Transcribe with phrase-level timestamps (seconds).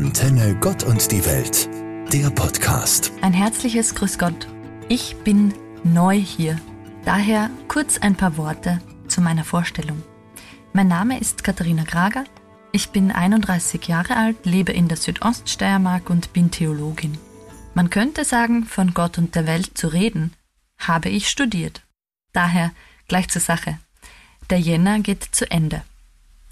[0.00, 1.68] Antenne Gott und die Welt,
[2.10, 3.12] der Podcast.
[3.20, 4.48] Ein herzliches Grüß Gott.
[4.88, 5.52] Ich bin
[5.84, 6.58] neu hier.
[7.04, 10.02] Daher kurz ein paar Worte zu meiner Vorstellung.
[10.72, 12.24] Mein Name ist Katharina Grager.
[12.72, 17.18] Ich bin 31 Jahre alt, lebe in der Südoststeiermark und bin Theologin.
[17.74, 20.32] Man könnte sagen, von Gott und der Welt zu reden,
[20.78, 21.82] habe ich studiert.
[22.32, 22.70] Daher
[23.06, 23.78] gleich zur Sache.
[24.48, 25.82] Der Jänner geht zu Ende.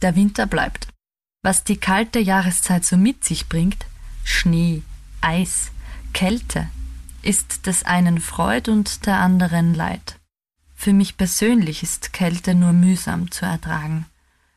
[0.02, 0.88] Der Winter bleibt.
[1.42, 3.86] Was die kalte Jahreszeit so mit sich bringt,
[4.24, 4.82] Schnee,
[5.20, 5.70] Eis,
[6.12, 6.68] Kälte,
[7.22, 10.18] ist des einen Freud und der anderen Leid.
[10.74, 14.06] Für mich persönlich ist Kälte nur mühsam zu ertragen.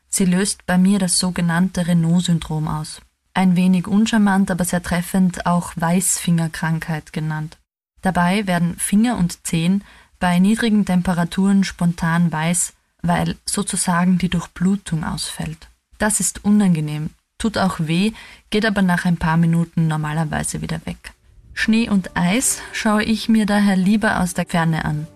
[0.08, 3.00] Sie löst bei mir das sogenannte Renault-Syndrom aus.
[3.34, 7.58] Ein wenig uncharmant, aber sehr treffend auch Weißfingerkrankheit genannt.
[8.02, 9.84] Dabei werden Finger und Zehen
[10.18, 15.68] bei niedrigen Temperaturen spontan weiß, weil sozusagen die Durchblutung ausfällt.
[15.98, 18.12] Das ist unangenehm, tut auch weh,
[18.50, 21.12] geht aber nach ein paar Minuten normalerweise wieder weg.
[21.54, 25.06] Schnee und Eis schaue ich mir daher lieber aus der Ferne an.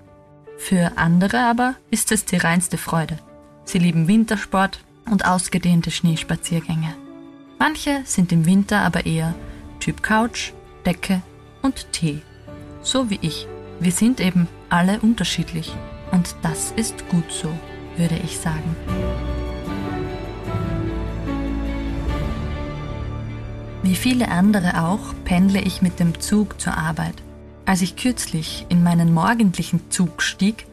[0.58, 3.18] Für andere aber ist es die reinste Freude.
[3.64, 6.94] Sie lieben Wintersport und ausgedehnte Schneespaziergänge.
[7.58, 9.34] Manche sind im Winter aber eher
[9.80, 10.52] Typ Couch,
[10.84, 11.22] Decke
[11.62, 12.22] und Tee.
[12.82, 13.46] So wie ich.
[13.80, 15.74] Wir sind eben alle unterschiedlich.
[16.12, 17.50] Und das ist gut so,
[17.96, 18.76] würde ich sagen.
[23.86, 27.14] Wie viele andere auch pendle ich mit dem Zug zur Arbeit.
[27.66, 30.66] Als ich kürzlich in meinen morgendlichen Zug stieg,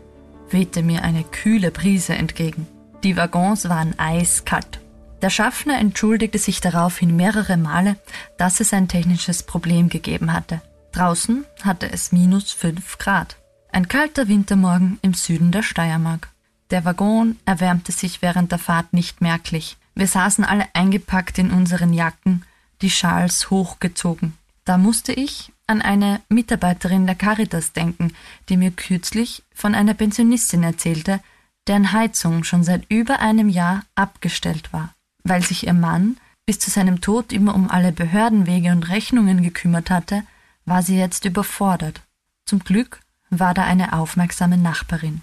[0.50, 2.66] wehte mir eine kühle Brise entgegen.
[3.04, 4.80] Die Waggons waren eiskalt.
[5.22, 7.98] Der Schaffner entschuldigte sich daraufhin mehrere Male,
[8.40, 10.64] dass es ein technisches Problem gegeben hatte.
[10.92, 13.38] Draußen hatte es minus fünf Grad.
[13.72, 16.30] Ein kalter Wintermorgen im Süden der Steiermark.
[16.72, 19.78] Der Waggon erwärmte sich während der Fahrt nicht merklich.
[19.94, 22.44] Wir saßen alle eingepackt in unseren Jacken
[22.84, 24.38] die Schals hochgezogen.
[24.66, 28.14] Da musste ich an eine Mitarbeiterin der Caritas denken,
[28.50, 31.20] die mir kürzlich von einer Pensionistin erzählte,
[31.68, 34.94] deren Heizung schon seit über einem Jahr abgestellt war.
[35.24, 39.90] Weil sich ihr Mann bis zu seinem Tod immer um alle Behördenwege und Rechnungen gekümmert
[39.90, 40.24] hatte,
[40.66, 42.02] war sie jetzt überfordert.
[42.46, 45.22] Zum Glück war da eine aufmerksame Nachbarin.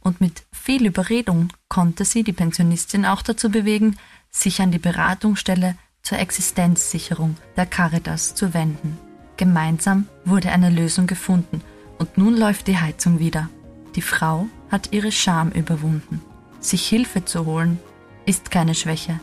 [0.00, 3.96] Und mit viel Überredung konnte sie die Pensionistin auch dazu bewegen,
[4.30, 8.96] sich an die Beratungsstelle zur Existenzsicherung der Caritas zu wenden.
[9.36, 11.62] Gemeinsam wurde eine Lösung gefunden
[11.98, 13.48] und nun läuft die Heizung wieder.
[13.96, 16.22] Die Frau hat ihre Scham überwunden.
[16.60, 17.80] Sich Hilfe zu holen
[18.24, 19.18] ist keine Schwäche,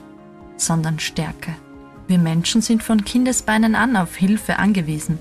[0.58, 1.56] sondern Stärke.
[2.08, 5.20] Wir Menschen sind von Kindesbeinen an auf Hilfe angewiesen.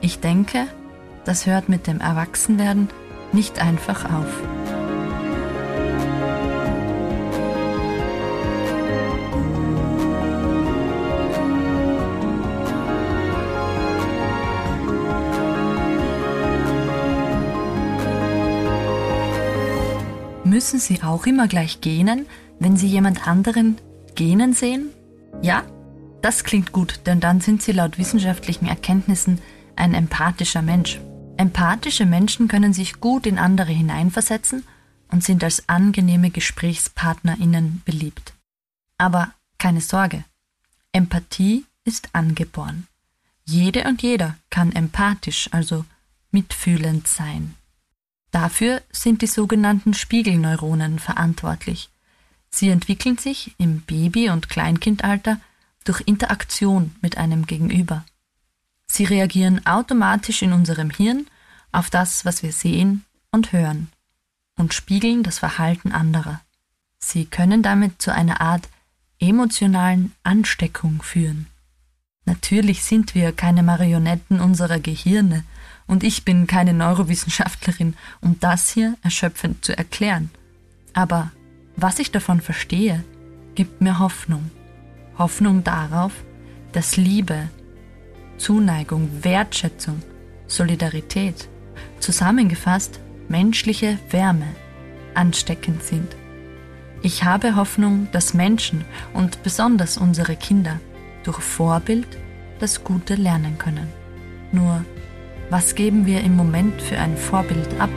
[0.00, 0.68] Ich denke,
[1.24, 2.90] das hört mit dem Erwachsenwerden
[3.32, 4.65] nicht einfach auf.
[20.56, 22.24] Müssen Sie auch immer gleich gähnen,
[22.58, 23.76] wenn Sie jemand anderen
[24.14, 24.88] gähnen sehen?
[25.42, 25.64] Ja?
[26.22, 29.42] Das klingt gut, denn dann sind Sie laut wissenschaftlichen Erkenntnissen
[29.76, 30.98] ein empathischer Mensch.
[31.36, 34.64] Empathische Menschen können sich gut in andere hineinversetzen
[35.12, 38.32] und sind als angenehme GesprächspartnerInnen beliebt.
[38.96, 40.24] Aber keine Sorge,
[40.90, 42.86] Empathie ist angeboren.
[43.44, 45.84] Jede und jeder kann empathisch, also
[46.30, 47.56] mitfühlend sein.
[48.30, 51.90] Dafür sind die sogenannten Spiegelneuronen verantwortlich.
[52.50, 55.40] Sie entwickeln sich im Baby- und Kleinkindalter
[55.84, 58.04] durch Interaktion mit einem Gegenüber.
[58.86, 61.26] Sie reagieren automatisch in unserem Hirn
[61.72, 63.88] auf das, was wir sehen und hören
[64.56, 66.40] und spiegeln das Verhalten anderer.
[66.98, 68.68] Sie können damit zu einer Art
[69.20, 71.46] emotionalen Ansteckung führen.
[72.26, 75.44] Natürlich sind wir keine Marionetten unserer Gehirne
[75.86, 80.30] und ich bin keine Neurowissenschaftlerin, um das hier erschöpfend zu erklären.
[80.92, 81.30] Aber
[81.76, 83.04] was ich davon verstehe,
[83.54, 84.50] gibt mir Hoffnung.
[85.18, 86.12] Hoffnung darauf,
[86.72, 87.48] dass Liebe,
[88.38, 90.02] Zuneigung, Wertschätzung,
[90.46, 91.48] Solidarität,
[92.00, 94.48] zusammengefasst menschliche Wärme,
[95.14, 96.16] ansteckend sind.
[97.02, 98.84] Ich habe Hoffnung, dass Menschen
[99.14, 100.80] und besonders unsere Kinder
[101.24, 102.06] durch Vorbild
[102.58, 103.88] das Gute lernen können.
[104.52, 104.84] Nur
[105.48, 107.90] was geben wir im Moment für ein Vorbild ab?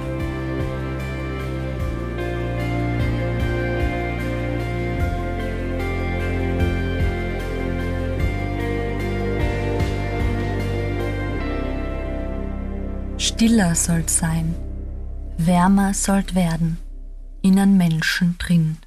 [13.17, 14.53] Stiller sollt sein,
[15.37, 16.77] wärmer sollt werden,
[17.41, 18.77] innen Menschen drin.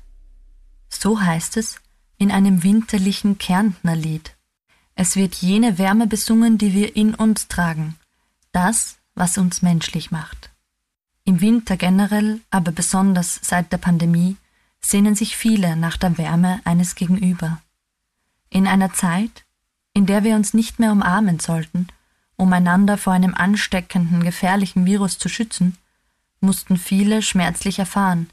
[0.89, 1.81] So heißt es
[2.19, 4.37] in einem winterlichen Kärntner Lied.
[4.95, 7.97] Es wird jene Wärme besungen, die wir in uns tragen.
[8.53, 10.51] Das, was uns menschlich macht.
[11.25, 14.37] Im Winter generell, aber besonders seit der Pandemie,
[14.81, 17.63] sehnen sich viele nach der Wärme eines Gegenüber.
[18.51, 19.45] In einer Zeit,
[19.95, 21.87] in der wir uns nicht mehr umarmen sollten,
[22.37, 25.79] um einander vor einem ansteckenden, gefährlichen Virus zu schützen,
[26.41, 28.29] mussten viele schmerzlich erfahren,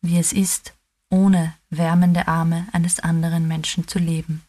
[0.00, 0.74] wie es ist,
[1.10, 4.42] ohne wärmende Arme eines anderen Menschen zu leben.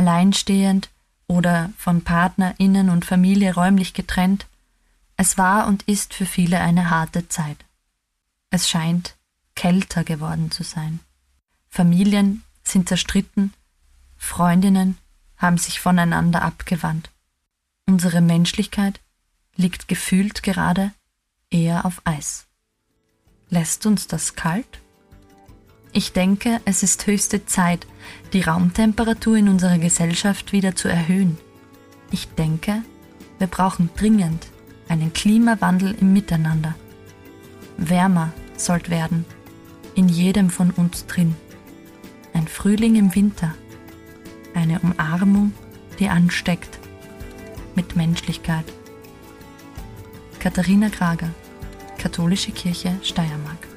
[0.00, 0.88] Alleinstehend
[1.26, 4.46] oder von PartnerInnen und Familie räumlich getrennt,
[5.18, 7.66] es war und ist für viele eine harte Zeit.
[8.48, 9.18] Es scheint
[9.54, 11.00] kälter geworden zu sein.
[11.68, 13.52] Familien sind zerstritten,
[14.16, 14.96] Freundinnen
[15.36, 17.10] haben sich voneinander abgewandt.
[17.84, 19.00] Unsere Menschlichkeit
[19.54, 20.92] liegt gefühlt gerade
[21.50, 22.46] eher auf Eis.
[23.50, 24.79] Lässt uns das kalt?
[25.92, 27.86] Ich denke, es ist höchste Zeit,
[28.32, 31.36] die Raumtemperatur in unserer Gesellschaft wieder zu erhöhen.
[32.12, 32.82] Ich denke,
[33.38, 34.46] wir brauchen dringend
[34.88, 36.76] einen Klimawandel im Miteinander.
[37.76, 39.24] Wärmer sollt werden,
[39.96, 41.34] in jedem von uns drin.
[42.34, 43.54] Ein Frühling im Winter,
[44.54, 45.52] eine Umarmung,
[45.98, 46.78] die ansteckt,
[47.74, 48.66] mit Menschlichkeit.
[50.38, 51.30] Katharina Krager,
[51.98, 53.69] Katholische Kirche Steiermark.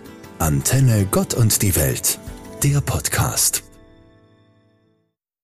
[0.44, 2.20] Antenne Gott und die Welt,
[2.64, 3.64] der Podcast.